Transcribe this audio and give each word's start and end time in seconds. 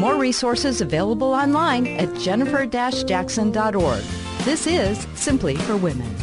More 0.00 0.16
resources 0.16 0.80
available 0.80 1.34
online 1.34 1.86
at 1.86 2.14
jennifer-jackson.org. 2.16 4.02
This 4.44 4.66
is 4.66 5.06
Simply 5.14 5.56
for 5.56 5.76
Women. 5.76 6.16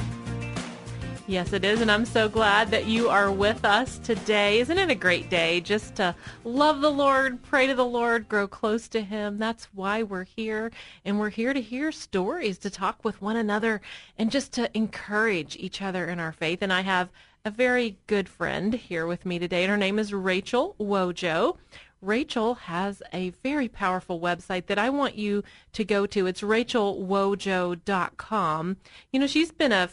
Yes, 1.27 1.53
it 1.53 1.63
is, 1.63 1.81
and 1.81 1.91
I'm 1.91 2.05
so 2.05 2.27
glad 2.27 2.71
that 2.71 2.87
you 2.87 3.07
are 3.09 3.31
with 3.31 3.63
us 3.63 3.99
today. 3.99 4.61
Isn't 4.61 4.79
it 4.79 4.89
a 4.89 4.95
great 4.95 5.29
day 5.29 5.61
just 5.61 5.93
to 5.97 6.15
love 6.43 6.81
the 6.81 6.89
Lord, 6.89 7.43
pray 7.43 7.67
to 7.67 7.75
the 7.75 7.85
Lord, 7.85 8.27
grow 8.27 8.47
close 8.47 8.87
to 8.87 9.01
Him? 9.01 9.37
That's 9.37 9.65
why 9.65 10.01
we're 10.01 10.23
here, 10.23 10.71
and 11.05 11.19
we're 11.19 11.29
here 11.29 11.53
to 11.53 11.61
hear 11.61 11.91
stories, 11.91 12.57
to 12.59 12.71
talk 12.71 13.05
with 13.05 13.21
one 13.21 13.35
another, 13.35 13.79
and 14.17 14.31
just 14.31 14.53
to 14.53 14.75
encourage 14.75 15.55
each 15.55 15.83
other 15.83 16.05
in 16.05 16.19
our 16.19 16.31
faith. 16.31 16.63
And 16.63 16.73
I 16.73 16.81
have 16.81 17.09
a 17.45 17.51
very 17.51 17.95
good 18.07 18.27
friend 18.27 18.73
here 18.73 19.05
with 19.05 19.23
me 19.23 19.37
today, 19.37 19.63
and 19.63 19.69
her 19.69 19.77
name 19.77 19.99
is 19.99 20.15
Rachel 20.15 20.75
Wojo. 20.79 21.57
Rachel 22.01 22.55
has 22.55 23.01
a 23.11 23.31
very 23.43 23.67
powerful 23.67 24.19
website 24.19 24.67
that 24.67 24.77
I 24.77 24.89
want 24.89 25.15
you 25.15 25.43
to 25.73 25.83
go 25.83 26.05
to. 26.07 26.27
It's 26.27 26.41
rachelwojo.com. 26.41 28.77
You 29.11 29.19
know, 29.19 29.27
she's 29.27 29.51
been 29.51 29.71
a 29.71 29.89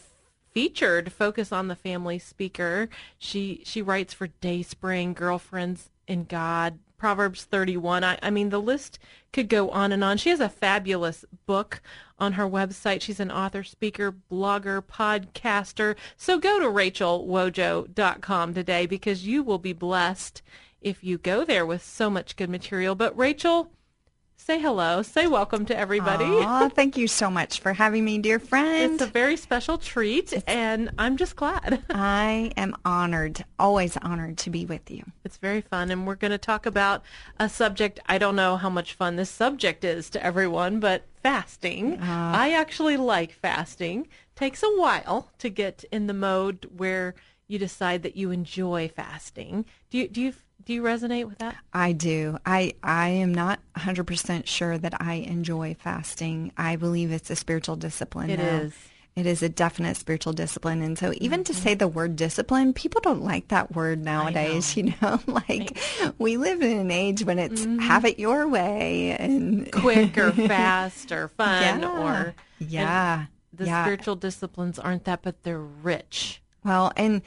featured 0.51 1.11
Focus 1.11 1.51
on 1.51 1.67
the 1.67 1.75
Family 1.75 2.17
speaker. 2.17 2.89
She 3.17 3.61
she 3.65 3.81
writes 3.81 4.13
for 4.13 4.27
Dayspring, 4.27 5.13
Girlfriends 5.13 5.89
in 6.07 6.23
God, 6.23 6.79
Proverbs 6.97 7.43
31. 7.43 8.03
I, 8.03 8.17
I 8.21 8.29
mean, 8.29 8.49
the 8.49 8.61
list 8.61 8.99
could 9.33 9.49
go 9.49 9.69
on 9.69 9.91
and 9.91 10.03
on. 10.03 10.17
She 10.17 10.29
has 10.29 10.39
a 10.39 10.47
fabulous 10.47 11.25
book 11.45 11.81
on 12.17 12.33
her 12.33 12.47
website. 12.47 13.01
She's 13.01 13.19
an 13.19 13.31
author, 13.31 13.63
speaker, 13.63 14.11
blogger, 14.11 14.81
podcaster. 14.81 15.95
So 16.15 16.39
go 16.39 16.59
to 16.59 16.67
rachelwojo.com 16.67 18.53
today 18.53 18.85
because 18.85 19.27
you 19.27 19.43
will 19.43 19.59
be 19.59 19.73
blessed 19.73 20.41
if 20.85 21.03
you 21.03 21.17
go 21.17 21.43
there 21.43 21.65
with 21.65 21.83
so 21.83 22.11
much 22.11 22.35
good 22.35 22.49
material. 22.49 22.93
But 22.93 23.17
Rachel, 23.17 23.71
say 24.37 24.59
hello. 24.59 25.01
Say 25.01 25.25
welcome 25.25 25.65
to 25.65 25.75
everybody. 25.75 26.25
Aw, 26.25 26.69
thank 26.69 26.95
you 26.95 27.07
so 27.07 27.31
much 27.31 27.59
for 27.59 27.73
having 27.73 28.05
me, 28.05 28.19
dear 28.19 28.37
friend. 28.37 28.93
It's 28.93 29.01
a 29.01 29.07
very 29.07 29.35
special 29.35 29.79
treat, 29.79 30.31
and 30.45 30.91
I'm 30.99 31.17
just 31.17 31.35
glad. 31.35 31.83
I 31.89 32.51
am 32.55 32.75
honored, 32.85 33.43
always 33.57 33.97
honored 33.97 34.37
to 34.37 34.51
be 34.51 34.67
with 34.67 34.91
you. 34.91 35.03
It's 35.23 35.37
very 35.37 35.61
fun, 35.61 35.89
and 35.89 36.05
we're 36.05 36.13
going 36.13 36.29
to 36.29 36.37
talk 36.37 36.67
about 36.67 37.03
a 37.39 37.49
subject. 37.49 37.99
I 38.05 38.19
don't 38.19 38.35
know 38.35 38.55
how 38.55 38.69
much 38.69 38.93
fun 38.93 39.15
this 39.15 39.31
subject 39.31 39.83
is 39.83 40.11
to 40.11 40.23
everyone, 40.23 40.79
but 40.79 41.07
fasting. 41.23 41.93
Uh, 41.99 42.31
I 42.35 42.51
actually 42.51 42.97
like 42.97 43.31
fasting. 43.31 44.07
Takes 44.35 44.61
a 44.61 44.69
while 44.77 45.31
to 45.39 45.49
get 45.49 45.83
in 45.91 46.05
the 46.05 46.13
mode 46.13 46.69
where 46.77 47.15
you 47.47 47.57
decide 47.57 48.03
that 48.03 48.15
you 48.15 48.29
enjoy 48.31 48.87
fasting. 48.87 49.65
Do 49.89 49.97
you 49.99 50.07
do 50.07 50.21
you 50.21 50.33
do 50.63 50.73
you 50.73 50.81
resonate 50.81 51.25
with 51.25 51.37
that? 51.39 51.55
I 51.73 51.91
do. 51.91 52.37
I, 52.45 52.73
I 52.81 53.09
am 53.09 53.33
not 53.33 53.59
100% 53.77 54.47
sure 54.47 54.77
that 54.77 54.99
I 55.01 55.15
enjoy 55.15 55.75
fasting. 55.79 56.51
I 56.57 56.75
believe 56.75 57.11
it's 57.11 57.29
a 57.29 57.35
spiritual 57.35 57.75
discipline. 57.75 58.29
It 58.29 58.39
now. 58.39 58.45
is. 58.61 58.73
It 59.15 59.25
is 59.25 59.41
a 59.41 59.47
definite 59.47 59.95
spiritual 59.95 60.33
discipline. 60.33 60.81
And 60.81 60.97
so 60.97 61.13
even 61.19 61.45
to 61.45 61.53
say 61.53 61.73
the 61.73 61.87
word 61.87 62.17
discipline, 62.17 62.73
people 62.73 62.99
don't 62.99 63.23
like 63.23 63.47
that 63.47 63.73
word 63.73 64.03
nowadays, 64.03 64.75
you 64.75 64.93
know, 65.01 65.21
like 65.27 65.77
we 66.17 66.35
live 66.35 66.61
in 66.61 66.77
an 66.77 66.91
age 66.91 67.23
when 67.23 67.39
it's 67.39 67.63
have 67.85 68.03
it 68.03 68.19
your 68.19 68.45
way 68.47 69.15
and 69.17 69.71
Quick 69.71 70.17
or 70.17 70.31
fast 70.47 71.13
or 71.13 71.29
fun 71.29 71.81
Yeah. 71.81 72.01
or 72.01 72.35
yeah. 72.59 73.25
the 73.53 73.67
yeah. 73.67 73.83
spiritual 73.85 74.17
disciplines 74.17 74.79
aren't 74.79 75.05
that, 75.05 75.21
but 75.21 75.43
they're 75.43 75.59
rich. 75.59 76.41
Well, 76.65 76.91
and 76.97 77.21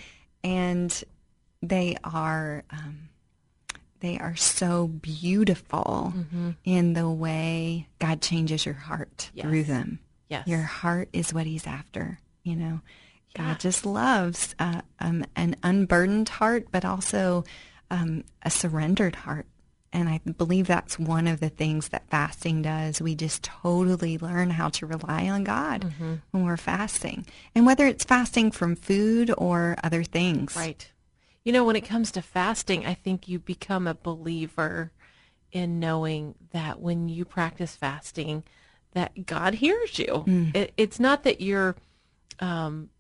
and 0.44 1.02
they 1.62 1.96
are 2.04 2.64
um, 2.70 3.07
they 4.00 4.18
are 4.18 4.36
so 4.36 4.86
beautiful 4.88 6.12
in 6.64 6.92
the 6.94 7.08
way 7.08 7.86
God 7.98 8.20
changes 8.22 8.64
your 8.64 8.74
heart 8.74 9.30
through 9.38 9.64
them. 9.64 9.98
Yes. 10.28 10.46
Your 10.46 10.62
heart 10.62 11.08
is 11.12 11.32
what 11.34 11.46
He's 11.46 11.66
after. 11.66 12.18
You 12.42 12.56
know, 12.56 12.80
Yeah. 13.36 13.48
God 13.48 13.60
just 13.60 13.84
loves 13.86 14.54
uh, 14.58 14.80
um, 15.00 15.24
an 15.36 15.56
unburdened 15.62 16.28
heart, 16.28 16.68
but 16.70 16.84
also 16.84 17.44
um, 17.90 18.24
a 18.42 18.50
surrendered 18.50 19.14
heart. 19.16 19.46
And 19.90 20.06
I 20.08 20.18
believe 20.18 20.66
that's 20.66 20.98
one 20.98 21.26
of 21.26 21.40
the 21.40 21.48
things 21.48 21.88
that 21.88 22.10
fasting 22.10 22.60
does. 22.60 23.00
We 23.00 23.14
just 23.14 23.42
totally 23.42 24.18
learn 24.18 24.50
how 24.50 24.68
to 24.70 24.86
rely 24.86 25.28
on 25.30 25.44
God 25.44 25.82
Mm-hmm. 25.82 26.14
when 26.30 26.44
we're 26.44 26.58
fasting. 26.58 27.24
And 27.54 27.64
whether 27.64 27.86
it's 27.86 28.04
fasting 28.04 28.50
from 28.50 28.76
food 28.76 29.32
or 29.38 29.76
other 29.82 30.04
things. 30.04 30.54
Right. 30.54 30.90
You 31.48 31.54
know, 31.54 31.64
when 31.64 31.76
it 31.76 31.86
comes 31.86 32.12
to 32.12 32.20
fasting, 32.20 32.84
I 32.84 32.92
think 32.92 33.26
you 33.26 33.38
become 33.38 33.86
a 33.86 33.94
believer 33.94 34.92
in 35.50 35.80
knowing 35.80 36.34
that 36.50 36.78
when 36.78 37.08
you 37.08 37.24
practice 37.24 37.74
fasting, 37.74 38.42
that 38.92 39.24
God 39.24 39.54
hears 39.54 39.98
you. 39.98 40.24
It, 40.54 40.74
it's 40.76 41.00
not 41.00 41.22
that 41.22 41.40
you're, 41.40 41.74
um, 42.38 42.90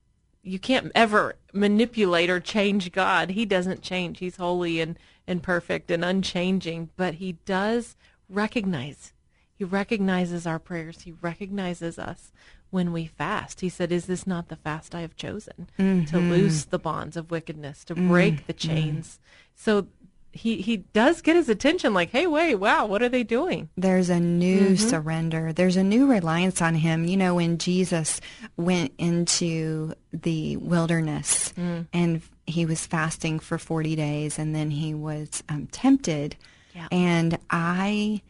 you 0.42 0.58
can't 0.58 0.90
ever 0.94 1.34
manipulate 1.52 2.30
or 2.30 2.40
change 2.40 2.90
God. 2.90 3.32
He 3.32 3.44
doesn't 3.44 3.82
change. 3.82 4.18
He's 4.18 4.36
holy 4.36 4.80
and, 4.80 4.98
and 5.26 5.42
perfect 5.42 5.90
and 5.90 6.02
unchanging, 6.02 6.88
but 6.96 7.16
he 7.16 7.32
does 7.44 7.96
recognize. 8.30 9.12
He 9.52 9.64
recognizes 9.64 10.46
our 10.46 10.58
prayers. 10.58 11.02
He 11.02 11.12
recognizes 11.20 11.98
us 11.98 12.32
when 12.70 12.92
we 12.92 13.06
fast. 13.06 13.60
He 13.60 13.68
said, 13.68 13.90
Is 13.92 14.06
this 14.06 14.26
not 14.26 14.48
the 14.48 14.56
fast 14.56 14.94
I 14.94 15.00
have 15.02 15.16
chosen? 15.16 15.68
To 15.78 16.18
loose 16.18 16.64
the 16.64 16.78
bonds 16.78 17.16
of 17.16 17.30
wickedness, 17.30 17.84
to 17.86 17.94
break 17.94 18.46
the 18.46 18.52
chains. 18.52 19.18
So 19.54 19.86
he, 20.32 20.60
he 20.60 20.76
does 20.78 21.22
get 21.22 21.36
his 21.36 21.48
attention 21.48 21.94
like, 21.94 22.10
Hey, 22.10 22.26
wait, 22.26 22.56
wow, 22.56 22.84
what 22.86 23.02
are 23.02 23.08
they 23.08 23.22
doing? 23.22 23.70
There's 23.76 24.10
a 24.10 24.20
new 24.20 24.72
Mm-hmm. 24.74 24.88
surrender. 24.88 25.52
There's 25.52 25.76
a 25.76 25.82
new 25.82 26.06
reliance 26.10 26.60
on 26.60 26.74
him. 26.74 27.04
You 27.04 27.16
know, 27.16 27.34
when 27.36 27.58
Jesus 27.58 28.20
went 28.56 28.92
into 28.98 29.94
the 30.12 30.56
wilderness 30.58 31.52
Mm. 31.56 31.86
and 31.92 32.22
he 32.46 32.64
was 32.66 32.86
fasting 32.86 33.38
for 33.40 33.58
40 33.58 33.96
days 33.96 34.38
and 34.38 34.54
then 34.54 34.70
he 34.70 34.94
was 34.94 35.42
um, 35.48 35.66
tempted. 35.72 36.36
Yeah. 36.74 36.88
And 36.92 37.38
I, 37.50 38.22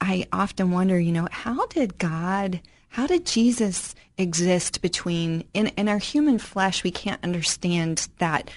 I 0.00 0.26
often 0.32 0.70
wonder, 0.70 0.98
you 0.98 1.12
know, 1.12 1.28
how 1.30 1.66
did 1.66 1.98
God, 1.98 2.60
how 2.88 3.06
did 3.06 3.26
Jesus 3.26 3.94
exist 4.16 4.80
between, 4.82 5.44
in, 5.54 5.68
in 5.68 5.88
our 5.88 5.98
human 5.98 6.38
flesh, 6.38 6.84
we 6.84 6.90
can't 6.90 7.22
understand 7.24 8.08
that 8.18 8.50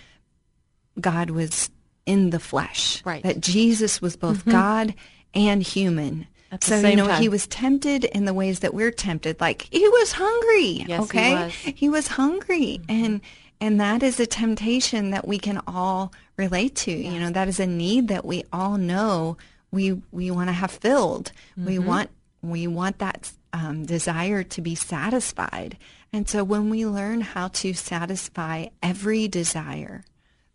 God 1.00 1.30
was 1.30 1.70
in 2.06 2.32
the 2.32 2.40
flesh. 2.40 3.04
Right. 3.06 3.24
That 3.24 3.40
Jesus 3.40 4.02
was 4.02 4.16
both 4.16 4.40
mm-hmm. 4.40 4.52
God 4.52 4.96
and 5.34 5.64
human. 5.64 6.28
So, 6.60 6.80
you 6.80 6.98
know, 6.98 7.08
time. 7.08 7.22
he 7.22 7.30
was 7.30 7.48
tempted 7.48 8.04
in 8.04 8.26
the 8.26 8.34
ways 8.34 8.60
that 8.60 8.74
we're 8.74 8.92
tempted. 8.92 9.40
Like 9.40 9.70
he 9.72 9.88
was 9.88 10.12
hungry. 10.12 10.84
Yes, 10.86 10.90
he 10.90 10.96
okay. 11.04 11.34
was. 11.34 11.54
He 11.54 11.90
was 11.90 12.08
hungry. 12.08 12.82
Mm-hmm. 12.82 13.06
And 13.06 13.22
and 13.62 13.80
that 13.80 14.04
is 14.04 14.20
a 14.20 14.26
temptation 14.26 15.12
that 15.12 15.26
we 15.26 15.38
can 15.38 15.62
all 15.66 16.12
relate 16.36 16.76
to. 16.78 16.92
You 16.92 17.22
know, 17.22 17.30
that 17.30 17.48
is 17.48 17.62
a 17.62 17.68
need 17.68 18.10
that 18.10 18.26
we 18.26 18.44
all 18.52 18.78
know 18.78 19.38
we 19.72 20.02
we 20.12 20.32
want 20.32 20.50
to 20.50 20.54
have 20.54 20.72
filled. 20.72 21.32
We 21.58 21.76
Mm-hmm. 21.78 21.86
want 21.88 22.10
we 22.42 22.68
want 22.68 22.98
that 23.00 23.32
um, 23.54 23.86
desire 23.86 24.44
to 24.44 24.62
be 24.62 24.76
satisfied. 24.76 25.78
And 26.14 26.28
so 26.28 26.44
when 26.44 26.70
we 26.70 26.86
learn 26.86 27.22
how 27.22 27.50
to 27.50 27.74
satisfy 27.74 28.68
every 28.82 29.28
desire 29.28 30.04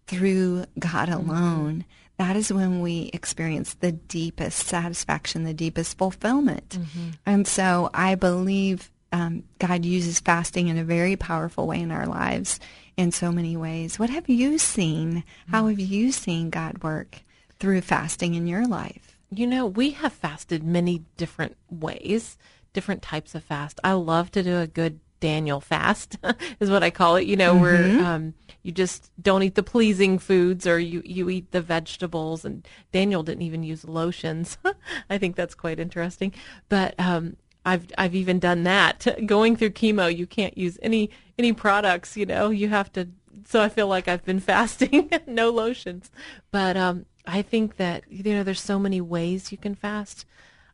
through 0.06 0.64
God 0.78 1.08
Mm-hmm. 1.08 1.30
alone, 1.30 1.84
that 2.18 2.36
is 2.36 2.52
when 2.52 2.80
we 2.80 3.10
experience 3.12 3.74
the 3.74 3.92
deepest 3.92 4.66
satisfaction, 4.66 5.44
the 5.44 5.54
deepest 5.54 5.98
fulfillment. 5.98 6.70
Mm-hmm. 6.70 7.10
And 7.26 7.46
so 7.46 7.90
I 7.94 8.14
believe 8.14 8.90
um, 9.12 9.44
God 9.58 9.84
uses 9.84 10.18
fasting 10.20 10.68
in 10.68 10.78
a 10.78 10.84
very 10.84 11.16
powerful 11.16 11.66
way 11.66 11.80
in 11.80 11.90
our 11.92 12.06
lives 12.06 12.58
in 12.96 13.12
so 13.12 13.30
many 13.30 13.56
ways. 13.56 13.98
What 13.98 14.10
have 14.10 14.28
you 14.28 14.58
seen? 14.58 15.24
How 15.50 15.68
have 15.68 15.78
you 15.78 16.10
seen 16.10 16.50
God 16.50 16.82
work 16.82 17.20
through 17.58 17.82
fasting 17.82 18.34
in 18.34 18.46
your 18.46 18.66
life? 18.66 19.05
You 19.30 19.46
know, 19.46 19.66
we 19.66 19.90
have 19.90 20.12
fasted 20.12 20.62
many 20.62 21.02
different 21.16 21.56
ways, 21.68 22.38
different 22.72 23.02
types 23.02 23.34
of 23.34 23.42
fast. 23.44 23.80
I 23.82 23.92
love 23.92 24.30
to 24.32 24.42
do 24.42 24.58
a 24.58 24.66
good 24.66 25.00
Daniel 25.20 25.60
fast 25.60 26.18
is 26.60 26.70
what 26.70 26.82
I 26.82 26.90
call 26.90 27.16
it. 27.16 27.26
You 27.26 27.36
know, 27.36 27.56
where 27.56 28.04
um, 28.04 28.34
you 28.62 28.72
just 28.72 29.10
don't 29.20 29.42
eat 29.42 29.54
the 29.54 29.62
pleasing 29.62 30.18
foods 30.18 30.66
or 30.66 30.78
you, 30.78 31.02
you 31.04 31.30
eat 31.30 31.50
the 31.52 31.60
vegetables. 31.60 32.44
And 32.44 32.66
Daniel 32.92 33.22
didn't 33.22 33.42
even 33.42 33.62
use 33.62 33.84
lotions. 33.84 34.58
I 35.10 35.18
think 35.18 35.36
that's 35.36 35.54
quite 35.54 35.80
interesting. 35.80 36.32
But 36.68 36.94
um, 36.98 37.36
I've 37.64 37.86
I've 37.98 38.14
even 38.14 38.38
done 38.38 38.64
that. 38.64 39.06
Going 39.26 39.56
through 39.56 39.70
chemo, 39.70 40.14
you 40.14 40.26
can't 40.26 40.56
use 40.56 40.78
any 40.82 41.10
any 41.38 41.52
products. 41.52 42.16
You 42.16 42.26
know, 42.26 42.50
you 42.50 42.68
have 42.68 42.92
to. 42.92 43.08
So 43.44 43.60
I 43.60 43.68
feel 43.68 43.86
like 43.86 44.08
I've 44.08 44.24
been 44.24 44.40
fasting, 44.40 45.10
no 45.26 45.50
lotions. 45.50 46.10
But 46.50 46.76
um, 46.76 47.06
I 47.26 47.42
think 47.42 47.76
that 47.76 48.04
you 48.08 48.22
know, 48.34 48.42
there's 48.42 48.60
so 48.60 48.78
many 48.78 49.00
ways 49.00 49.50
you 49.52 49.58
can 49.58 49.74
fast. 49.74 50.24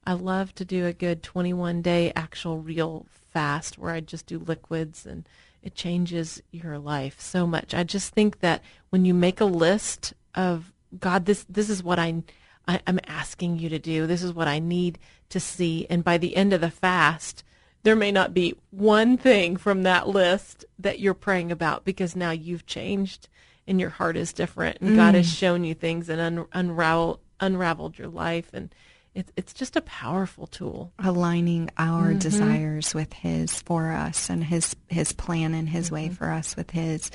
I 0.07 0.15
love 0.15 0.55
to 0.57 0.65
do 0.65 0.87
a 0.87 0.93
good 0.93 1.23
21 1.23 1.83
day 1.83 2.13
actual 2.15 2.59
real 2.59 3.07
fast 3.31 3.79
where 3.79 3.95
I 3.95 4.01
just 4.01 4.27
do 4.27 4.39
liquids 4.39 5.07
and 5.07 5.27
it 5.63 5.75
changes 5.75 6.43
your 6.51 6.79
life 6.79 7.21
so 7.21 7.47
much. 7.47 7.73
I 7.73 7.85
just 7.85 8.13
think 8.13 8.41
that 8.41 8.63
when 8.91 9.05
you 9.05 9.15
make 9.15 9.41
a 9.41 9.47
list 9.47 10.13
of 10.35 10.73
God, 10.99 11.25
this 11.27 11.47
this 11.49 11.71
is 11.71 11.83
what 11.83 11.99
I, 11.99 12.23
I 12.67 12.81
am 12.87 13.01
asking 13.07 13.59
you 13.59 13.69
to 13.69 13.79
do. 13.79 14.07
This 14.07 14.23
is 14.23 14.35
what 14.35 14.49
I 14.49 14.59
need 14.59 14.99
to 15.31 15.41
see, 15.41 15.87
and 15.89 16.05
by 16.05 16.19
the 16.19 16.37
end 16.37 16.53
of 16.53 16.61
the 16.61 16.71
fast, 16.71 17.45
there 17.85 17.97
may 17.97 18.13
not 18.13 18.35
be 18.35 18.55
one 18.71 19.17
thing 19.17 19.57
from 19.57 19.83
that 19.83 20.09
list 20.09 20.65
that 20.79 21.01
you're 21.01 21.15
praying 21.15 21.51
about 21.51 21.85
because 21.85 22.15
now 22.15 22.31
you've 22.31 22.67
changed 22.67 23.29
and 23.67 23.81
your 23.81 23.91
heart 23.91 24.17
is 24.17 24.33
different, 24.33 24.79
and 24.81 24.91
mm. 24.91 24.97
God 24.97 25.15
has 25.15 25.33
shown 25.33 25.65
you 25.65 25.75
things 25.75 26.09
and 26.09 26.21
un- 26.21 26.47
unravel 26.53 27.21
unraveled 27.41 27.99
your 27.99 28.09
life 28.09 28.49
and 28.53 28.73
it's 29.15 29.33
it's 29.37 29.53
just 29.53 29.77
a 29.77 29.83
powerful 29.83 30.47
tool. 30.47 30.93
Aligning 30.99 31.71
our 31.77 32.09
mm-hmm. 32.11 32.19
desires 32.19 32.95
with 32.95 33.13
His 33.13 33.61
for 33.61 33.93
us 33.93 34.31
and 34.31 34.43
His 34.43 34.75
His 34.89 35.13
plan 35.13 35.55
and 35.55 35.69
His 35.69 35.87
mm-hmm. 35.87 35.95
way 35.95 36.09
for 36.09 36.31
us 36.31 36.57
with 36.57 36.71
His. 36.71 37.11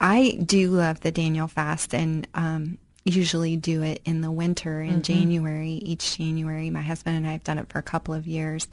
I 0.00 0.38
do 0.44 0.70
love 0.70 1.00
the 1.00 1.12
Daniel 1.12 1.48
fast 1.48 1.94
and 1.94 2.26
um, 2.34 2.78
usually 3.04 3.56
do 3.56 3.82
it 3.82 4.00
in 4.04 4.22
the 4.22 4.30
winter 4.30 4.80
in 4.80 4.90
mm-hmm. 4.90 5.00
January. 5.00 5.72
Each 5.72 6.16
January, 6.16 6.70
my 6.70 6.82
husband 6.82 7.16
and 7.16 7.26
I 7.26 7.32
have 7.32 7.44
done 7.44 7.58
it 7.58 7.68
for 7.68 7.78
a 7.78 7.82
couple 7.82 8.14
of 8.14 8.26
years. 8.26 8.66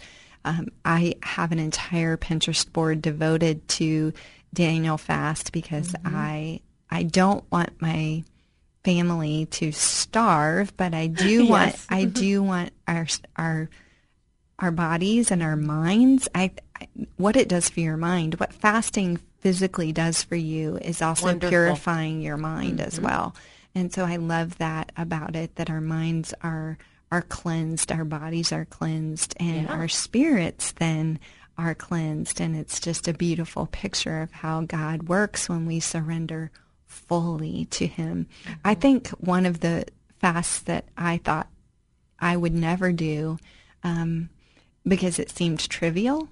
Um, 0.46 0.70
I 0.86 1.16
have 1.22 1.52
an 1.52 1.60
entire 1.60 2.16
Pinterest 2.16 2.72
board 2.72 3.02
devoted 3.02 3.68
to 3.70 4.14
Daniel 4.54 4.98
fast 4.98 5.52
because 5.52 5.92
mm-hmm. 5.92 6.16
I 6.16 6.62
I 6.89 7.03
don't 7.03 7.44
want 7.51 7.81
my 7.81 8.24
family 8.83 9.45
to 9.47 9.71
starve, 9.71 10.75
but 10.77 10.94
I 10.94 11.07
do 11.07 11.44
yes. 11.44 11.50
want 11.50 11.86
I 11.89 12.06
do 12.06 12.44
want 12.44 12.71
our 12.88 13.07
our 13.36 13.69
our 14.59 14.71
bodies 14.71 15.31
and 15.31 15.41
our 15.41 15.56
minds. 15.56 16.27
I, 16.36 16.51
I, 16.80 16.88
what 17.18 17.36
it 17.36 17.47
does 17.47 17.69
for 17.69 17.80
your 17.80 17.97
mind, 17.97 18.36
what 18.36 18.53
fasting 18.53 19.19
physically 19.39 19.94
does 19.94 20.24
for 20.24 20.36
you, 20.36 20.77
is 20.77 21.01
also 21.01 21.27
Wonderful. 21.27 21.50
purifying 21.50 22.21
your 22.21 22.38
mind 22.38 22.80
mm-hmm. 22.80 22.88
as 22.88 23.00
well. 23.00 23.36
And 23.74 23.94
so 23.94 24.03
I 24.03 24.18
love 24.18 24.57
that 24.57 24.91
about 24.97 25.36
it 25.36 25.56
that 25.56 25.69
our 25.69 25.81
minds 25.81 26.33
are 26.41 26.77
are 27.12 27.21
cleansed, 27.24 27.91
our 27.91 28.06
bodies 28.06 28.51
are 28.51 28.65
cleansed, 28.65 29.33
and 29.39 29.63
yeah. 29.63 29.74
our 29.74 29.88
spirits 29.88 30.74
then 30.74 31.19
are 31.57 31.74
cleansed. 31.74 32.39
And 32.39 32.56
it's 32.56 32.80
just 32.80 33.07
a 33.07 33.13
beautiful 33.13 33.68
picture 33.68 34.21
of 34.21 34.31
how 34.31 34.62
God 34.62 35.03
works 35.03 35.50
when 35.50 35.65
we 35.65 35.80
surrender 35.80 36.51
fully 36.89 37.65
to 37.71 37.88
Him. 37.88 38.27
Mm-hmm. 38.44 38.53
I 38.65 38.74
think 38.74 39.07
one 39.09 39.45
of 39.45 39.62
the 39.62 39.86
fasts 40.19 40.59
that 40.62 40.86
I 40.97 41.18
thought 41.18 41.47
I 42.19 42.36
would 42.36 42.53
never 42.53 42.91
do 42.91 43.38
um, 43.83 44.30
because 44.86 45.19
it 45.19 45.30
seemed 45.30 45.69
trivial 45.69 46.27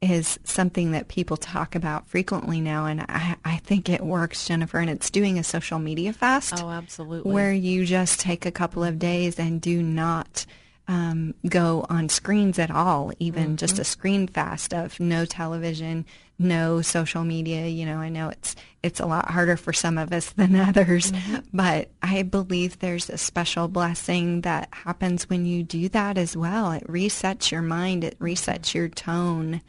is 0.00 0.38
something 0.44 0.92
that 0.92 1.08
people 1.08 1.36
talk 1.36 1.74
about 1.74 2.06
frequently 2.06 2.60
now, 2.60 2.86
and 2.86 3.00
I, 3.02 3.36
I 3.44 3.56
think 3.58 3.88
it 3.88 4.02
works, 4.02 4.46
Jennifer. 4.46 4.78
And 4.78 4.90
it's 4.90 5.10
doing 5.10 5.38
a 5.38 5.44
social 5.44 5.78
media 5.78 6.12
fast. 6.12 6.62
Oh, 6.62 6.70
absolutely. 6.70 7.32
Where 7.32 7.52
you 7.52 7.84
just 7.84 8.20
take 8.20 8.46
a 8.46 8.50
couple 8.50 8.84
of 8.84 8.98
days 8.98 9.38
and 9.38 9.60
do 9.60 9.82
not 9.82 10.46
um, 10.88 11.34
go 11.48 11.84
on 11.88 12.08
screens 12.08 12.58
at 12.58 12.70
all, 12.70 13.12
even 13.18 13.44
mm-hmm. 13.44 13.56
just 13.56 13.78
a 13.78 13.84
screen 13.84 14.28
fast 14.28 14.72
of 14.72 15.00
no 15.00 15.24
television, 15.24 16.04
no 16.38 16.82
social 16.82 17.24
media. 17.24 17.66
You 17.66 17.86
know, 17.86 17.96
I 17.98 18.08
know 18.08 18.28
it's 18.28 18.56
it's 18.82 19.00
a 19.00 19.06
lot 19.06 19.30
harder 19.30 19.56
for 19.56 19.72
some 19.72 19.98
of 19.98 20.12
us 20.12 20.30
than 20.36 20.56
others, 20.56 21.12
mm-hmm. 21.12 21.36
but 21.52 21.90
I 22.02 22.22
believe 22.22 22.78
there's 22.78 23.10
a 23.10 23.18
special 23.18 23.68
blessing 23.68 24.42
that 24.42 24.68
happens 24.72 25.28
when 25.28 25.46
you 25.46 25.62
do 25.62 25.88
that 25.90 26.18
as 26.18 26.36
well. 26.36 26.72
It 26.72 26.86
resets 26.86 27.50
your 27.50 27.62
mind, 27.62 28.04
it 28.04 28.18
resets 28.18 28.74
your 28.74 28.88
tone, 28.88 29.60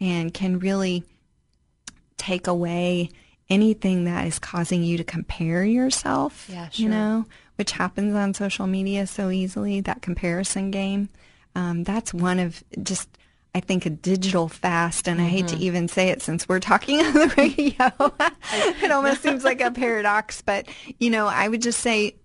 and 0.00 0.32
can 0.32 0.58
really 0.58 1.04
take 2.16 2.46
away 2.46 3.10
anything 3.48 4.04
that 4.04 4.26
is 4.26 4.38
causing 4.38 4.82
you 4.82 4.96
to 4.96 5.04
compare 5.04 5.64
yourself. 5.64 6.48
Yeah, 6.50 6.68
sure. 6.70 6.82
You 6.82 6.88
know, 6.88 7.26
which 7.56 7.72
happens 7.72 8.14
on 8.14 8.34
social 8.34 8.66
media 8.66 9.06
so 9.06 9.30
easily, 9.30 9.80
that 9.82 10.02
comparison 10.02 10.70
game. 10.70 11.08
Um, 11.54 11.84
that's 11.84 12.12
one 12.12 12.38
of 12.38 12.64
just, 12.82 13.08
I 13.54 13.60
think, 13.60 13.86
a 13.86 13.90
digital 13.90 14.48
fast. 14.48 15.08
And 15.08 15.18
mm-hmm. 15.18 15.26
I 15.26 15.30
hate 15.30 15.48
to 15.48 15.54
mm-hmm. 15.54 15.64
even 15.64 15.88
say 15.88 16.08
it 16.08 16.22
since 16.22 16.48
we're 16.48 16.60
talking 16.60 17.00
on 17.04 17.12
the 17.12 17.34
radio. 17.36 17.92
it 18.82 18.90
almost 18.90 19.22
seems 19.22 19.44
like 19.44 19.60
a 19.60 19.70
paradox. 19.70 20.42
But, 20.42 20.66
you 20.98 21.10
know, 21.10 21.26
I 21.26 21.48
would 21.48 21.62
just 21.62 21.80
say 21.80 22.16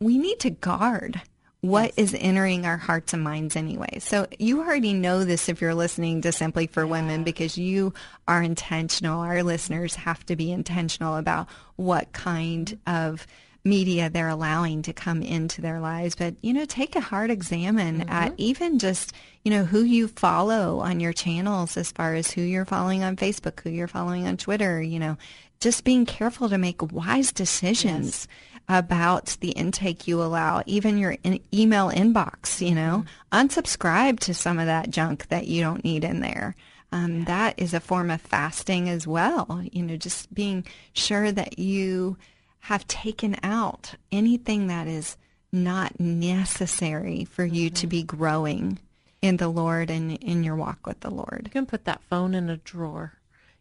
we 0.00 0.18
need 0.18 0.40
to 0.40 0.50
guard 0.50 1.20
what 1.60 1.92
yes. 1.96 2.12
is 2.12 2.20
entering 2.20 2.64
our 2.64 2.76
hearts 2.76 3.12
and 3.12 3.24
minds 3.24 3.56
anyway. 3.56 3.98
So 3.98 4.26
you 4.38 4.60
already 4.60 4.92
know 4.92 5.24
this 5.24 5.48
if 5.48 5.60
you're 5.60 5.74
listening 5.74 6.20
to 6.22 6.32
Simply 6.32 6.66
for 6.66 6.84
yeah. 6.84 6.90
Women 6.90 7.24
because 7.24 7.58
you 7.58 7.92
are 8.28 8.42
intentional. 8.42 9.20
Our 9.20 9.42
listeners 9.42 9.96
have 9.96 10.24
to 10.26 10.36
be 10.36 10.52
intentional 10.52 11.16
about 11.16 11.48
what 11.76 12.12
kind 12.12 12.78
of 12.86 13.26
media 13.64 14.08
they're 14.08 14.28
allowing 14.28 14.82
to 14.82 14.92
come 14.92 15.22
into 15.22 15.60
their 15.60 15.80
lives. 15.80 16.14
But, 16.14 16.36
you 16.40 16.52
know, 16.52 16.64
take 16.64 16.94
a 16.94 17.00
hard 17.00 17.30
examine 17.30 18.00
mm-hmm. 18.00 18.10
at 18.10 18.32
even 18.36 18.78
just, 18.78 19.12
you 19.46 19.50
know, 19.50 19.64
who 19.64 19.84
you 19.84 20.08
follow 20.08 20.80
on 20.80 20.98
your 20.98 21.12
channels 21.12 21.76
as 21.76 21.92
far 21.92 22.16
as 22.16 22.32
who 22.32 22.40
you're 22.40 22.64
following 22.64 23.04
on 23.04 23.14
Facebook, 23.14 23.60
who 23.60 23.70
you're 23.70 23.86
following 23.86 24.26
on 24.26 24.36
Twitter, 24.36 24.82
you 24.82 24.98
know, 24.98 25.16
just 25.60 25.84
being 25.84 26.04
careful 26.04 26.48
to 26.48 26.58
make 26.58 26.92
wise 26.92 27.30
decisions. 27.30 28.26
Yes. 28.28 28.38
About 28.68 29.36
the 29.38 29.52
intake 29.52 30.08
you 30.08 30.20
allow, 30.20 30.64
even 30.66 30.98
your 30.98 31.16
in- 31.22 31.38
email 31.54 31.90
inbox, 31.90 32.60
you 32.60 32.74
know, 32.74 33.04
mm-hmm. 33.30 33.46
unsubscribe 33.46 34.18
to 34.18 34.34
some 34.34 34.58
of 34.58 34.66
that 34.66 34.90
junk 34.90 35.28
that 35.28 35.46
you 35.46 35.62
don't 35.62 35.84
need 35.84 36.02
in 36.02 36.18
there. 36.18 36.56
Um, 36.90 37.18
yeah. 37.18 37.24
That 37.26 37.54
is 37.58 37.72
a 37.72 37.78
form 37.78 38.10
of 38.10 38.20
fasting 38.20 38.88
as 38.88 39.06
well. 39.06 39.62
You 39.70 39.84
know, 39.84 39.96
just 39.96 40.34
being 40.34 40.64
sure 40.92 41.30
that 41.30 41.60
you 41.60 42.16
have 42.58 42.84
taken 42.88 43.36
out 43.44 43.94
anything 44.10 44.66
that 44.66 44.88
is 44.88 45.16
not 45.52 46.00
necessary 46.00 47.24
for 47.24 47.44
you 47.44 47.68
mm-hmm. 47.68 47.74
to 47.74 47.86
be 47.86 48.02
growing 48.02 48.80
in 49.26 49.36
the 49.36 49.48
Lord 49.48 49.90
and 49.90 50.12
in 50.12 50.44
your 50.44 50.56
walk 50.56 50.86
with 50.86 51.00
the 51.00 51.10
Lord. 51.10 51.42
You 51.44 51.50
can 51.50 51.66
put 51.66 51.84
that 51.84 52.02
phone 52.08 52.34
in 52.34 52.48
a 52.48 52.56
drawer. 52.56 53.14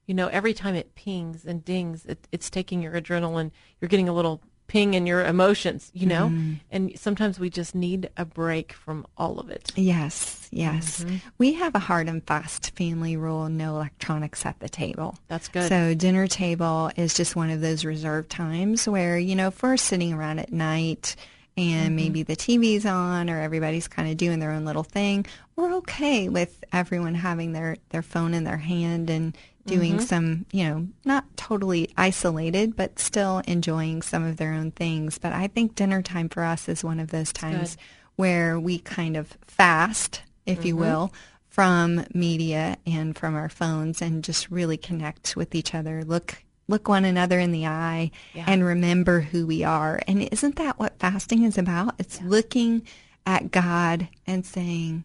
You 0.06 0.14
know, 0.14 0.28
every 0.28 0.54
time 0.54 0.76
it 0.76 0.96
pings 0.96 1.46
and 1.46 1.66
dings, 1.66 2.06
it, 2.06 2.28
it's 2.32 2.50
taking 2.50 2.82
your 2.82 2.94
adrenaline. 2.94 3.52
You're 3.82 3.90
getting 3.90 4.08
a 4.08 4.14
little 4.14 4.42
ping 4.68 4.94
in 4.94 5.06
your 5.06 5.24
emotions, 5.24 5.92
you 5.94 6.08
know? 6.08 6.30
Mm. 6.30 6.60
And 6.72 7.00
sometimes 7.00 7.40
we 7.40 7.50
just 7.50 7.76
need 7.76 8.10
a 8.18 8.26
break 8.26 8.74
from 8.74 9.06
all 9.18 9.40
of 9.40 9.50
it. 9.50 9.72
Yes, 9.76 10.48
yes. 10.52 11.04
Mm-hmm. 11.04 11.16
We 11.38 11.54
have 11.54 11.76
a 11.76 11.80
hard 11.80 12.08
and 12.08 12.26
fast 12.26 12.72
family 12.76 13.16
rule 13.16 13.48
no 13.50 13.76
electronics 13.76 14.46
at 14.46 14.60
the 14.60 14.70
table. 14.70 15.18
That's 15.28 15.48
good. 15.48 15.70
So 15.70 15.94
dinner 15.94 16.28
table 16.28 16.92
is 16.96 17.14
just 17.14 17.36
one 17.36 17.50
of 17.50 17.62
those 17.62 17.86
reserved 17.86 18.30
times 18.30 18.88
where, 18.88 19.18
you 19.18 19.36
know, 19.36 19.48
if 19.48 19.62
we're 19.62 19.78
sitting 19.78 20.14
around 20.14 20.40
at 20.40 20.52
night 20.52 21.16
and 21.58 21.88
mm-hmm. 21.88 21.96
maybe 21.96 22.24
the 22.24 22.36
TV's 22.36 22.86
on 22.86 23.30
or 23.30 23.40
everybody's 23.40 23.88
kind 23.88 24.10
of 24.10 24.18
doing 24.18 24.40
their 24.40 24.52
own 24.52 24.66
little 24.66 24.84
thing, 24.84 25.26
we're 25.56 25.76
okay 25.76 26.28
with 26.30 26.64
everyone 26.74 27.16
having 27.16 27.54
their, 27.54 27.78
their 27.90 28.02
phone 28.02 28.34
in 28.34 28.44
their 28.44 28.58
hand 28.58 29.10
and 29.10 29.38
doing 29.66 29.94
mm-hmm. 29.94 30.06
some, 30.06 30.46
you 30.52 30.66
know, 30.66 30.88
not 31.06 31.26
totally 31.38 31.90
isolated, 31.98 32.76
but 32.76 33.00
still 33.00 33.42
enjoying 33.48 34.02
some 34.02 34.24
of 34.24 34.38
their 34.38 34.54
own 34.54 34.72
things. 34.72 35.18
But 35.18 35.34
I 35.34 35.48
think 35.48 35.76
dinner 35.76 36.02
time 36.02 36.30
for 36.30 36.44
us 36.44 36.70
is 36.70 36.84
one 36.84 37.00
of 37.00 37.10
those 37.10 37.34
times 37.34 37.78
where 38.16 38.60
we 38.60 38.80
kind 38.80 39.18
of 39.18 39.36
fast, 39.48 40.22
if 40.46 40.60
mm-hmm. 40.60 40.68
you 40.68 40.76
will, 40.76 41.14
from 41.48 42.06
media 42.14 42.78
and 42.86 43.18
from 43.18 43.34
our 43.36 43.50
phones 43.50 44.02
and 44.02 44.24
just 44.24 44.52
really 44.52 44.78
connect 44.78 45.36
with 45.36 45.56
each 45.56 45.74
other. 45.74 46.04
Look 46.04 46.44
look 46.68 46.88
one 46.88 47.06
another 47.06 47.40
in 47.40 47.52
the 47.52 47.68
eye 47.68 48.12
yeah. 48.34 48.46
and 48.48 48.64
remember 48.64 49.22
who 49.22 49.46
we 49.46 49.64
are. 49.64 50.02
And 50.08 50.28
isn't 50.32 50.56
that 50.56 50.80
what 50.80 51.00
fasting 51.00 51.44
is 51.44 51.58
about? 51.58 51.96
It's 52.00 52.20
yeah. 52.20 52.28
looking 52.28 52.88
at 53.26 53.52
God 53.52 54.08
and 54.26 54.46
saying, 54.46 55.04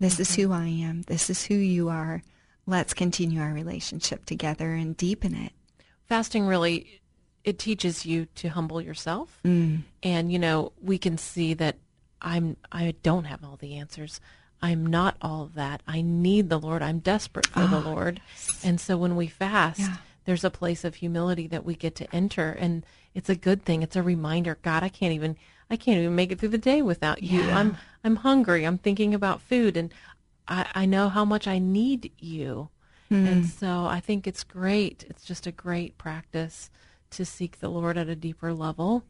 This 0.00 0.14
mm-hmm. 0.14 0.22
is 0.22 0.34
who 0.34 0.52
I 0.52 0.66
am. 0.66 1.02
This 1.02 1.30
is 1.30 1.44
who 1.44 1.54
you 1.54 1.88
are 1.88 2.22
let's 2.68 2.92
continue 2.92 3.40
our 3.40 3.52
relationship 3.52 4.26
together 4.26 4.74
and 4.74 4.96
deepen 4.96 5.34
it. 5.34 5.52
Fasting 6.04 6.46
really 6.46 7.00
it 7.42 7.58
teaches 7.58 8.04
you 8.04 8.26
to 8.34 8.48
humble 8.48 8.80
yourself. 8.80 9.40
Mm. 9.44 9.80
And 10.02 10.30
you 10.30 10.38
know, 10.38 10.72
we 10.80 10.98
can 10.98 11.16
see 11.16 11.54
that 11.54 11.78
I'm 12.20 12.56
I 12.70 12.94
don't 13.02 13.24
have 13.24 13.42
all 13.42 13.56
the 13.56 13.76
answers. 13.76 14.20
I'm 14.60 14.84
not 14.84 15.16
all 15.22 15.50
that. 15.54 15.82
I 15.86 16.02
need 16.02 16.50
the 16.50 16.58
Lord. 16.58 16.82
I'm 16.82 16.98
desperate 16.98 17.46
for 17.46 17.66
the 17.66 17.80
Lord. 17.80 18.20
And 18.64 18.80
so 18.80 18.96
when 18.96 19.16
we 19.16 19.28
fast, 19.28 19.80
Yeah. 19.80 19.96
There's 20.28 20.44
a 20.44 20.50
place 20.50 20.84
of 20.84 20.96
humility 20.96 21.46
that 21.46 21.64
we 21.64 21.74
get 21.74 21.94
to 21.94 22.14
enter 22.14 22.50
and 22.50 22.84
it's 23.14 23.30
a 23.30 23.34
good 23.34 23.64
thing. 23.64 23.82
It's 23.82 23.96
a 23.96 24.02
reminder, 24.02 24.58
God, 24.60 24.82
I 24.82 24.90
can't 24.90 25.14
even 25.14 25.36
I 25.70 25.76
can't 25.76 25.98
even 25.98 26.14
make 26.14 26.30
it 26.30 26.38
through 26.38 26.50
the 26.50 26.58
day 26.58 26.82
without 26.82 27.22
you. 27.22 27.44
Yeah. 27.44 27.58
I'm 27.58 27.78
I'm 28.04 28.16
hungry. 28.16 28.64
I'm 28.64 28.76
thinking 28.76 29.14
about 29.14 29.40
food 29.40 29.74
and 29.74 29.90
I, 30.46 30.66
I 30.74 30.84
know 30.84 31.08
how 31.08 31.24
much 31.24 31.48
I 31.48 31.58
need 31.58 32.12
you. 32.18 32.68
Hmm. 33.08 33.26
And 33.26 33.46
so 33.46 33.86
I 33.86 34.00
think 34.00 34.26
it's 34.26 34.44
great. 34.44 35.06
It's 35.08 35.24
just 35.24 35.46
a 35.46 35.50
great 35.50 35.96
practice 35.96 36.68
to 37.12 37.24
seek 37.24 37.60
the 37.60 37.70
Lord 37.70 37.96
at 37.96 38.10
a 38.10 38.14
deeper 38.14 38.52
level. 38.52 39.04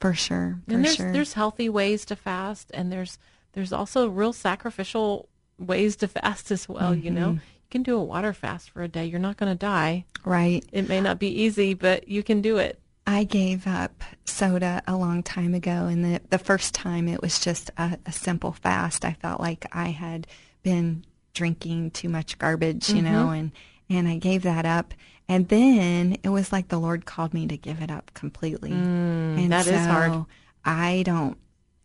For 0.00 0.12
sure. 0.12 0.58
For 0.66 0.74
And 0.74 0.84
there's 0.84 0.96
sure. 0.96 1.12
there's 1.12 1.34
healthy 1.34 1.68
ways 1.68 2.04
to 2.06 2.16
fast, 2.16 2.72
and 2.74 2.90
there's 2.90 3.16
there's 3.52 3.72
also 3.72 4.08
real 4.08 4.32
sacrificial 4.32 5.28
ways 5.56 5.94
to 5.98 6.08
fast 6.08 6.50
as 6.50 6.68
well. 6.68 6.96
You 6.96 7.12
know, 7.12 7.30
you 7.30 7.40
can 7.70 7.82
do 7.82 7.96
a 7.96 8.02
water 8.02 8.32
fast 8.32 8.70
for 8.70 8.82
a 8.82 8.88
day. 8.88 9.06
You're 9.06 9.20
not 9.20 9.36
going 9.36 9.52
to 9.52 9.58
die. 9.58 10.04
right. 10.24 10.64
It 10.72 10.88
may 10.88 11.00
not 11.00 11.18
be 11.18 11.28
easy, 11.28 11.74
but 11.74 12.08
you 12.08 12.22
can 12.22 12.40
do 12.40 12.58
it. 12.58 12.80
I 13.06 13.24
gave 13.24 13.66
up 13.66 14.04
soda 14.26 14.82
a 14.86 14.94
long 14.94 15.22
time 15.22 15.54
ago, 15.54 15.86
and 15.86 16.04
the 16.04 16.20
the 16.28 16.38
first 16.38 16.74
time 16.74 17.08
it 17.08 17.22
was 17.22 17.40
just 17.40 17.70
a, 17.78 17.98
a 18.04 18.12
simple 18.12 18.52
fast. 18.52 19.02
I 19.02 19.14
felt 19.14 19.40
like 19.40 19.66
I 19.72 19.88
had 19.88 20.26
been 20.62 21.06
drinking 21.32 21.92
too 21.92 22.10
much 22.10 22.36
garbage, 22.36 22.90
you 22.90 23.00
know, 23.00 23.26
mm-hmm. 23.26 23.32
and 23.32 23.52
and 23.88 24.08
I 24.08 24.18
gave 24.18 24.42
that 24.42 24.66
up. 24.66 24.92
And 25.26 25.48
then 25.48 26.18
it 26.22 26.28
was 26.28 26.52
like 26.52 26.68
the 26.68 26.78
Lord 26.78 27.06
called 27.06 27.32
me 27.32 27.46
to 27.46 27.56
give 27.56 27.80
it 27.80 27.90
up 27.90 28.10
completely. 28.14 28.70
Mm, 28.70 29.38
and 29.38 29.52
that 29.52 29.66
is 29.66 29.86
hard. 29.86 30.24
I 30.64 31.02
don't. 31.04 31.38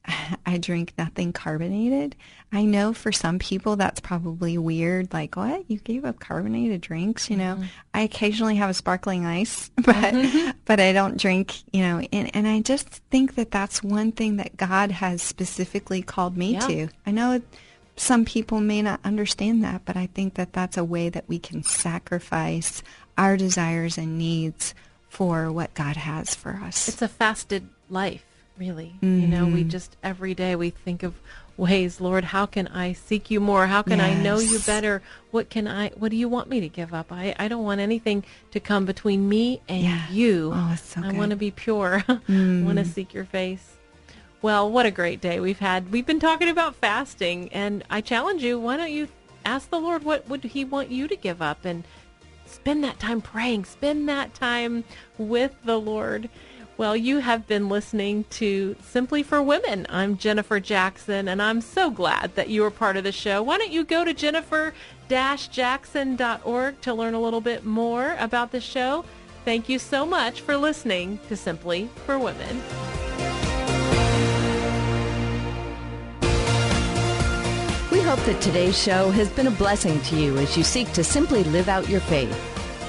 I 0.46 0.58
drink 0.58 0.94
nothing 0.98 1.34
carbonated. 1.34 2.16
I 2.52 2.66
know 2.66 2.94
for 2.94 3.12
some 3.12 3.40
people 3.40 3.76
that's 3.76 4.00
probably 4.00 4.58
weird. 4.58 5.12
Like, 5.12 5.36
what? 5.36 5.70
You 5.70 5.80
gave 5.80 6.06
up 6.06 6.20
carbonated 6.20 6.82
drinks? 6.82 7.30
You 7.30 7.38
know, 7.38 7.56
mm-hmm. 7.56 7.66
I 7.94 8.02
occasionally 8.02 8.56
have 8.58 8.70
a 8.70 8.74
sparkling 8.74 9.26
ice, 9.26 9.72
but 9.76 9.96
mm-hmm. 9.96 10.52
but 10.66 10.80
I 10.80 10.94
don't 10.94 11.18
drink. 11.18 11.64
You 11.72 11.82
know, 11.82 12.08
and 12.12 12.36
and 12.36 12.48
I 12.48 12.62
just 12.62 12.88
think 13.10 13.36
that 13.36 13.52
that's 13.52 13.82
one 13.84 14.12
thing 14.12 14.38
that 14.38 14.58
God 14.58 14.92
has 14.92 15.22
specifically 15.22 16.02
called 16.02 16.38
me 16.38 16.54
Yeah. 16.54 16.68
to. 16.68 16.88
I 17.06 17.12
know 17.12 17.42
some 17.96 18.26
people 18.26 18.60
may 18.60 18.82
not 18.82 19.00
understand 19.04 19.64
that, 19.64 19.84
but 19.86 19.96
I 19.96 20.08
think 20.08 20.36
that 20.36 20.54
that's 20.54 20.78
a 20.78 20.84
way 20.84 21.10
that 21.10 21.26
we 21.28 21.40
can 21.40 21.64
sacrifice 21.64 22.82
our 23.18 23.38
desires 23.38 23.98
and 23.98 24.18
needs 24.18 24.74
for 25.10 25.52
what 25.52 25.74
God 25.76 25.96
has 25.96 26.34
for 26.34 26.60
us. 26.64 26.88
It's 26.88 27.02
a 27.02 27.08
fasted 27.08 27.70
life, 27.90 28.26
really. 28.58 28.96
You 29.02 29.28
know, 29.28 29.46
we 29.46 29.62
mm-hmm. 29.62 29.70
just 29.70 29.98
every 30.04 30.34
day 30.34 30.56
we 30.56 30.70
think 30.70 31.04
of 31.04 31.14
ways, 31.58 32.02
Lord, 32.02 32.24
how 32.24 32.46
can 32.46 32.68
I 32.68 32.94
seek 32.94 33.30
you 33.30 33.40
more? 33.40 33.68
How 33.68 33.82
can 33.82 34.00
I 34.02 34.14
know 34.14 34.40
you 34.40 34.60
better? 34.60 35.02
What 35.32 35.50
can 35.50 35.68
I 35.68 35.90
what 35.90 36.12
do 36.12 36.18
you 36.18 36.28
want 36.28 36.50
me 36.50 36.60
to 36.62 36.70
give 36.70 36.94
up? 36.94 37.12
I, 37.12 37.36
I 37.38 37.48
don't 37.48 37.64
want 37.64 37.82
anything 37.82 38.24
to 38.52 38.60
come 38.60 38.86
between 38.86 39.30
me 39.30 39.62
and 39.68 39.84
Yeah. 39.84 40.10
you. 40.10 40.52
Oh, 40.54 40.72
it's 40.74 40.82
so 40.84 41.02
I 41.04 41.12
want 41.14 41.32
to 41.32 41.36
be 41.36 41.52
pure. 41.52 42.04
I 42.08 42.14
want 42.14 42.78
to 42.78 42.84
mm. 42.84 42.94
seek 42.94 43.14
your 43.14 43.26
face. 43.26 43.78
Well, 44.42 44.70
what 44.70 44.86
a 44.86 44.92
great 44.92 45.22
day 45.22 45.40
we've 45.40 45.60
had. 45.60 45.92
We've 45.92 46.06
been 46.06 46.20
talking 46.20 46.50
about 46.50 46.76
fasting 46.76 47.50
and 47.54 47.84
I 47.90 48.02
challenge 48.02 48.44
you, 48.44 48.60
why 48.60 48.78
don't 48.78 48.92
you 48.92 49.08
ask 49.46 49.70
the 49.70 49.80
Lord 49.80 50.04
what 50.04 50.28
would 50.28 50.44
he 50.44 50.66
want 50.66 50.90
you 50.90 51.08
to 51.08 51.16
give 51.16 51.42
up 51.42 51.66
and 51.66 51.84
spend 52.46 52.84
that 52.84 53.00
time 53.00 53.22
praying, 53.22 53.66
spend 53.66 54.08
that 54.10 54.34
time 54.34 54.84
with 55.18 55.54
the 55.64 55.80
Lord. 55.80 56.30
Well, 56.76 56.98
you 56.98 57.20
have 57.20 57.46
been 57.46 57.70
listening 57.70 58.24
to 58.32 58.76
Simply 58.82 59.22
for 59.22 59.44
Women. 59.44 59.86
I'm 59.90 60.18
Jennifer 60.18 60.60
Jackson, 60.60 61.28
and 61.28 61.40
I'm 61.40 61.62
so 61.62 61.92
glad 61.92 62.34
that 62.34 62.50
you 62.50 62.64
were 62.64 62.72
part 62.72 62.98
of 62.98 63.04
the 63.04 63.12
show. 63.12 63.44
Why 63.44 63.60
don't 63.60 63.72
you 63.72 63.84
go 63.84 64.04
to 64.04 64.12
jennifer-jackson.org 64.12 66.82
to 66.82 66.94
learn 66.96 67.14
a 67.14 67.22
little 67.22 67.42
bit 67.42 67.64
more 67.64 68.16
about 68.18 68.52
the 68.52 68.60
show? 68.60 69.06
Thank 69.46 69.70
you 69.70 69.78
so 69.78 70.04
much 70.04 70.42
for 70.42 70.58
listening 70.58 71.20
to 71.28 71.38
Simply 71.38 71.92
for 72.08 72.18
Women. 72.18 72.64
We 77.92 78.02
hope 78.02 78.26
that 78.26 78.42
today's 78.42 78.82
show 78.82 79.12
has 79.12 79.30
been 79.30 79.46
a 79.46 79.52
blessing 79.52 80.02
to 80.02 80.16
you 80.16 80.40
as 80.40 80.58
you 80.58 80.64
seek 80.64 80.92
to 80.94 81.04
simply 81.04 81.44
live 81.44 81.70
out 81.70 81.88
your 81.88 82.02
faith. 82.02 82.53